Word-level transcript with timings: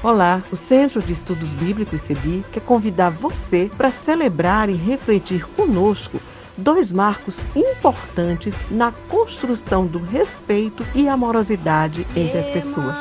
Olá, 0.00 0.40
o 0.52 0.56
Centro 0.56 1.02
de 1.02 1.12
Estudos 1.12 1.50
Bíblicos 1.54 2.00
CEBI 2.02 2.44
quer 2.52 2.60
convidar 2.60 3.10
você 3.10 3.68
para 3.76 3.90
celebrar 3.90 4.68
e 4.68 4.74
refletir 4.74 5.44
conosco 5.56 6.20
dois 6.56 6.92
marcos 6.92 7.44
importantes 7.56 8.64
na 8.70 8.92
construção 9.08 9.86
do 9.86 9.98
respeito 9.98 10.86
e 10.94 11.08
amorosidade 11.08 12.06
entre 12.14 12.38
as 12.38 12.46
pessoas. 12.46 12.96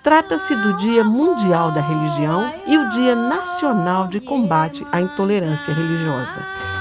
Trata-se 0.00 0.54
do 0.54 0.76
Dia 0.76 1.02
Mundial 1.02 1.72
da 1.72 1.80
Religião 1.80 2.52
e 2.68 2.78
o 2.78 2.88
Dia 2.90 3.16
Nacional 3.16 4.06
de 4.06 4.20
Combate 4.20 4.86
à 4.92 5.00
Intolerância 5.00 5.74
Religiosa. 5.74 6.79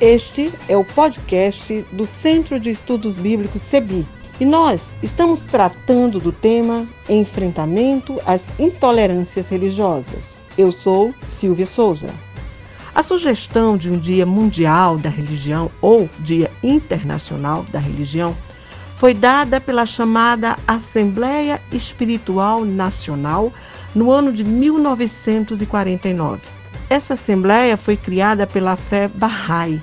Este 0.00 0.52
é 0.68 0.76
o 0.76 0.84
podcast 0.84 1.84
do 1.90 2.06
Centro 2.06 2.60
de 2.60 2.70
Estudos 2.70 3.18
Bíblicos 3.18 3.62
CEBI 3.62 4.06
e 4.38 4.44
nós 4.44 4.96
estamos 5.02 5.40
tratando 5.40 6.20
do 6.20 6.30
tema 6.30 6.86
Enfrentamento 7.08 8.20
às 8.24 8.56
Intolerâncias 8.60 9.48
Religiosas. 9.48 10.38
Eu 10.56 10.70
sou 10.70 11.12
Silvia 11.28 11.66
Souza. 11.66 12.14
A 12.94 13.02
sugestão 13.02 13.76
de 13.76 13.90
um 13.90 13.98
Dia 13.98 14.24
Mundial 14.24 14.98
da 14.98 15.08
Religião 15.08 15.68
ou 15.82 16.08
Dia 16.20 16.48
Internacional 16.62 17.66
da 17.72 17.80
Religião 17.80 18.36
foi 18.98 19.12
dada 19.12 19.60
pela 19.60 19.84
chamada 19.84 20.56
Assembleia 20.64 21.60
Espiritual 21.72 22.64
Nacional 22.64 23.52
no 23.92 24.12
ano 24.12 24.32
de 24.32 24.44
1949. 24.44 26.57
Essa 26.90 27.14
assembleia 27.14 27.76
foi 27.76 27.96
criada 27.96 28.46
pela 28.46 28.74
fé 28.74 29.08
Bahá'í. 29.08 29.80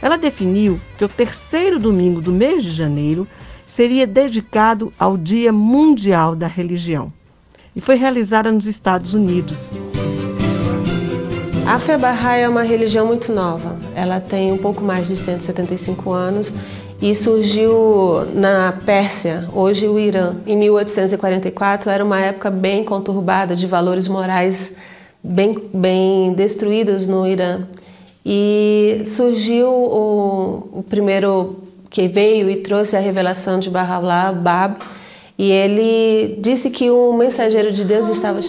Ela 0.00 0.16
definiu 0.16 0.80
que 0.96 1.04
o 1.04 1.08
terceiro 1.08 1.78
domingo 1.78 2.20
do 2.20 2.32
mês 2.32 2.62
de 2.62 2.70
janeiro 2.70 3.26
seria 3.66 4.06
dedicado 4.06 4.92
ao 4.98 5.18
Dia 5.18 5.52
Mundial 5.52 6.34
da 6.34 6.46
Religião 6.46 7.12
e 7.76 7.80
foi 7.80 7.96
realizada 7.96 8.50
nos 8.50 8.66
Estados 8.66 9.12
Unidos. 9.12 9.70
A 11.66 11.78
fé 11.78 11.98
Bahá'í 11.98 12.40
é 12.40 12.48
uma 12.48 12.62
religião 12.62 13.04
muito 13.04 13.30
nova. 13.30 13.76
Ela 13.94 14.18
tem 14.18 14.50
um 14.50 14.56
pouco 14.56 14.82
mais 14.82 15.06
de 15.06 15.18
175 15.18 16.10
anos 16.10 16.54
e 17.00 17.14
surgiu 17.14 18.26
na 18.34 18.72
Pérsia, 18.72 19.46
hoje 19.52 19.86
o 19.86 19.98
Irã. 19.98 20.36
Em 20.46 20.56
1844 20.56 21.90
era 21.90 22.02
uma 22.02 22.18
época 22.18 22.50
bem 22.50 22.84
conturbada 22.84 23.54
de 23.54 23.66
valores 23.66 24.08
morais 24.08 24.74
bem, 25.28 25.58
bem 25.72 26.32
destruídos 26.32 27.06
no 27.06 27.26
Irã. 27.26 27.66
E 28.24 29.04
surgiu 29.06 29.68
o, 29.68 30.80
o 30.80 30.82
primeiro 30.82 31.56
que 31.90 32.08
veio 32.08 32.50
e 32.50 32.56
trouxe 32.56 32.96
a 32.96 33.00
revelação 33.00 33.58
de 33.58 33.70
Bahá'u'lláh, 33.70 34.32
Bab, 34.32 34.76
e 35.38 35.50
ele 35.50 36.36
disse 36.40 36.70
que 36.70 36.90
o 36.90 37.12
mensageiro 37.12 37.72
de 37.72 37.84
Deus 37.84 38.08
estava 38.08 38.40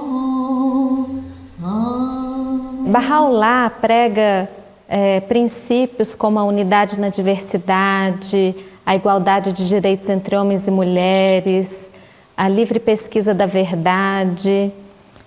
Bahá'u'lláh 2.91 3.69
prega 3.79 4.49
é, 4.89 5.21
princípios 5.21 6.13
como 6.13 6.37
a 6.39 6.43
unidade 6.43 6.99
na 6.99 7.07
diversidade, 7.07 8.53
a 8.85 8.95
igualdade 8.95 9.53
de 9.53 9.65
direitos 9.65 10.09
entre 10.09 10.35
homens 10.35 10.67
e 10.67 10.71
mulheres, 10.71 11.89
a 12.35 12.49
livre 12.49 12.79
pesquisa 12.79 13.33
da 13.33 13.45
verdade 13.45 14.73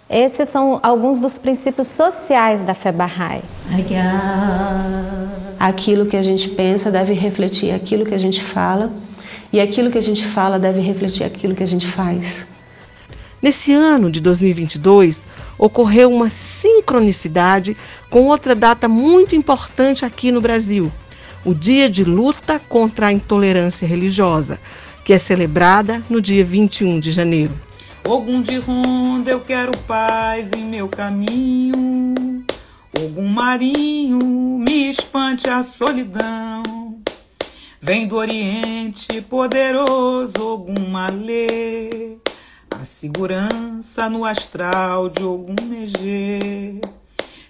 esses 0.09 0.49
são 0.49 0.79
alguns 0.83 1.19
dos 1.21 1.39
princípios 1.39 1.87
sociais 1.89 2.63
da 2.63 2.75
fé 2.75 2.93
Bahá'í. 2.93 3.43
Aquilo 5.59 6.07
que 6.07 6.17
a 6.17 6.23
gente 6.23 6.49
pensa 6.51 6.91
deve 6.91 7.15
refletir 7.15 7.75
aquilo 7.75 8.05
que 8.05 8.15
a 8.15 8.19
gente 8.19 8.43
fala, 8.43 8.93
e 9.53 9.61
aquilo 9.61 9.91
que 9.91 9.99
a 9.99 10.03
gente 10.03 10.25
fala 10.25 10.59
deve 10.59 10.81
refletir 10.81 11.25
aquilo 11.25 11.55
que 11.55 11.63
a 11.63 11.67
gente 11.67 11.87
faz. 11.87 12.47
Nesse 13.41 13.73
ano 13.73 14.11
de 14.11 14.21
2022, 14.21 15.27
ocorreu 15.59 16.11
uma 16.11 16.29
sincronicidade 16.29 17.77
com 18.11 18.25
outra 18.25 18.55
data 18.55 18.89
muito 18.89 19.37
importante 19.37 20.05
aqui 20.05 20.33
no 20.33 20.41
Brasil, 20.41 20.91
o 21.45 21.55
Dia 21.55 21.89
de 21.89 22.05
Luta 22.05 22.61
contra 22.69 23.09
a 23.09 23.13
Intolerância 23.13 23.87
Religiosa, 23.87 24.59
que 25.05 25.13
é 25.13 25.19
celebrada 25.19 26.03
no 26.09 26.21
dia 26.21 26.45
21 26.45 26.99
de 26.99 27.13
janeiro. 27.13 27.53
Ogum 28.07 28.43
de 28.43 28.59
ronda, 28.59 29.31
eu 29.31 29.41
quero 29.41 29.77
paz 29.79 30.53
em 30.53 30.63
meu 30.67 30.89
caminho. 30.89 32.45
Ogum 33.01 33.29
marinho, 33.29 34.19
me 34.19 34.91
espante 34.91 35.49
a 35.49 35.63
solidão. 35.63 36.63
Vem 37.81 38.07
do 38.07 38.17
Oriente, 38.17 39.23
poderoso 39.23 40.39
Ogum 40.39 40.91
Malê. 40.91 42.19
A 42.71 42.85
segurança 42.85 44.11
no 44.11 44.27
astral 44.27 45.09
de 45.09 45.25
Ogum 45.25 45.57
Megê. 45.63 46.83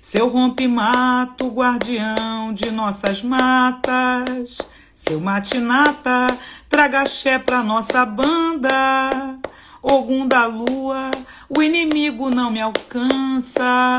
Seu 0.00 0.28
rompe-mato, 0.28 1.48
guardião 1.48 2.53
de 2.54 2.70
nossas 2.70 3.25
matas. 3.25 4.59
Seu 4.94 5.20
matinata, 5.20 6.28
traga 6.69 7.00
axé 7.00 7.41
pra 7.41 7.60
nossa 7.64 8.06
banda. 8.06 9.41
Ogum 9.86 10.26
da 10.26 10.46
lua, 10.46 11.10
o 11.54 11.62
inimigo 11.62 12.30
não 12.30 12.50
me 12.50 12.58
alcança. 12.58 13.98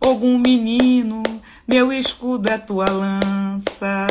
Ogum 0.00 0.38
menino, 0.38 1.20
meu 1.66 1.92
escudo 1.92 2.48
é 2.48 2.56
tua 2.56 2.88
lança. 2.88 4.06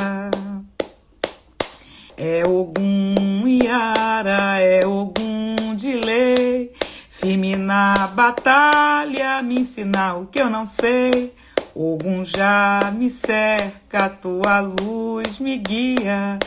É 2.18 2.46
Ogum 2.46 3.48
Iara, 3.48 4.60
é 4.60 4.86
Ogum 4.86 5.74
de 5.74 5.94
lei. 5.94 6.74
Firme 7.10 7.56
na 7.56 7.94
batalha, 8.08 9.42
me 9.42 9.62
ensinar 9.62 10.18
o 10.18 10.26
que 10.26 10.42
eu 10.42 10.50
não 10.50 10.66
sei. 10.66 11.34
Ogum 11.74 12.26
já 12.26 12.92
me 12.94 13.10
cerca, 13.10 14.10
tua 14.10 14.60
luz 14.60 15.40
me 15.40 15.58
guia. 15.58 16.38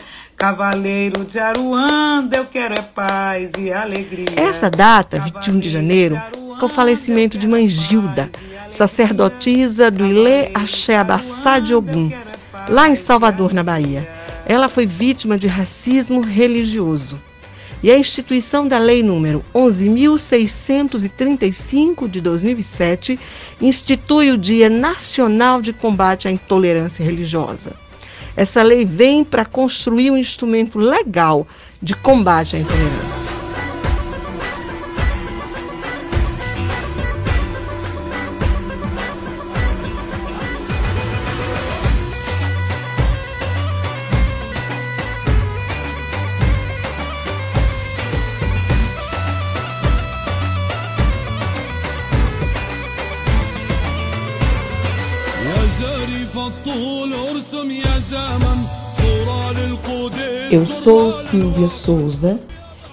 Cavaleiro 0.43 1.25
de 1.25 1.39
Aruanda, 1.39 2.37
eu 2.37 2.45
quero 2.45 2.75
é 2.75 2.83
paz 2.83 3.53
e 3.57 3.73
alegria. 3.73 4.27
Essa 4.35 4.69
data, 4.69 5.21
21 5.21 5.61
de 5.61 5.71
janeiro, 5.71 6.21
foi 6.59 6.69
o 6.69 6.69
falecimento 6.69 7.39
de 7.39 7.47
Mãe 7.47 7.69
Gilda, 7.69 8.29
sacerdotisa 8.69 9.89
do 9.89 10.05
Ilê 10.05 10.51
Axé 10.53 10.97
Abassá 10.97 11.61
de 11.61 11.73
Ogum, 11.73 12.11
lá 12.69 12.89
em 12.89 12.97
Salvador, 12.97 13.55
na 13.55 13.63
Bahia. 13.63 14.05
Ela 14.45 14.67
foi 14.67 14.85
vítima 14.85 15.39
de 15.39 15.47
racismo 15.47 16.21
religioso. 16.21 17.17
E 17.81 17.93
a 17.93 17.97
instituição 17.97 18.67
da 18.67 18.79
Lei 18.79 19.01
número 19.01 19.45
11.635 19.55 22.11
de 22.11 22.21
2007 22.21 23.17
institui 23.61 24.33
o 24.33 24.39
Dia 24.39 24.69
Nacional 24.69 25.63
de 25.63 25.73
Combate 25.73 26.27
à 26.27 26.33
Intolerância 26.33 27.05
Religiosa. 27.05 27.81
Essa 28.37 28.63
lei 28.63 28.85
vem 28.85 29.25
para 29.25 29.45
construir 29.45 30.11
um 30.11 30.17
instrumento 30.17 30.79
legal 30.79 31.47
de 31.81 31.95
combate 31.95 32.57
à 32.57 32.59
intolerância. 32.61 33.12
Eu 60.51 60.67
sou 60.67 61.13
Silvia 61.13 61.69
Souza, 61.69 62.41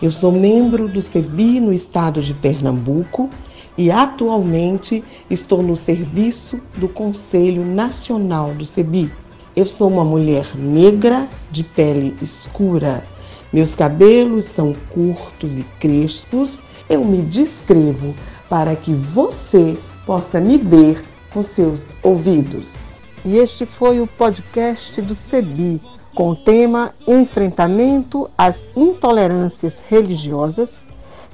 eu 0.01 0.12
sou 0.12 0.31
membro 0.31 0.88
do 0.88 1.01
CEBI 1.01 1.60
no 1.60 1.74
estado 1.74 2.22
de 2.22 2.34
Pernambuco 2.36 3.28
e 3.75 3.90
atualmente 3.90 5.04
estou 5.31 5.63
no 5.63 5.75
serviço 5.75 6.60
do 6.75 6.88
Conselho 6.88 7.66
Nacional 7.66 8.54
do 8.54 8.66
CEBI. 8.68 9.12
Eu 9.56 9.66
sou 9.66 9.90
uma 9.90 10.06
mulher 10.06 10.46
negra 10.56 11.28
de 11.50 11.63
pele 11.63 12.16
escura. 12.22 13.04
Meus 13.51 13.74
cabelos 13.74 14.46
são 14.46 14.75
curtos 14.92 15.57
e 15.57 15.63
crespos. 15.80 16.62
Eu 16.88 17.04
me 17.04 17.24
descrevo 17.24 18.13
para 18.48 18.75
que 18.75 18.94
você 18.94 19.75
possa 20.06 20.40
me 20.40 20.57
ver 20.57 21.04
com 21.31 21.42
seus 21.42 21.96
ouvidos. 22.04 22.88
E 23.25 23.38
este 23.38 23.66
foi 23.66 24.00
o 24.00 24.07
podcast 24.07 25.01
do 25.01 25.13
CEBI, 25.13 25.81
com 26.16 26.30
o 26.30 26.36
tema 26.36 26.94
Enfrentamento 27.06 28.30
às 28.38 28.69
Intolerâncias 28.75 29.83
Religiosas, 29.88 30.86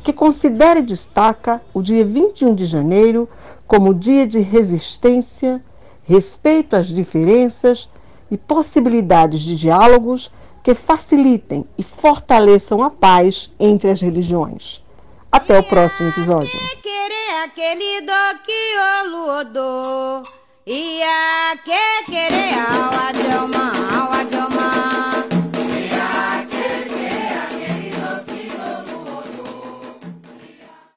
que 0.03 0.11
considera 0.11 0.79
e 0.79 0.83
destaca 0.83 1.61
o 1.73 1.81
dia 1.81 2.03
21 2.03 2.55
de 2.55 2.65
janeiro 2.65 3.29
como 3.67 3.93
dia 3.93 4.25
de 4.25 4.39
resistência, 4.39 5.63
respeito 6.03 6.75
às 6.75 6.87
diferenças 6.87 7.89
e 8.31 8.37
possibilidades 8.37 9.41
de 9.41 9.55
diálogos 9.55 10.31
que 10.63 10.73
facilitem 10.73 11.65
e 11.77 11.83
fortaleçam 11.83 12.83
a 12.83 12.89
paz 12.89 13.51
entre 13.59 13.91
as 13.91 14.01
religiões. 14.01 14.83
Até 15.31 15.59
o 15.59 15.63
próximo 15.63 16.09
episódio. 16.09 16.49
Ia 20.67 21.55
que 21.63 22.11
querer 22.11 22.55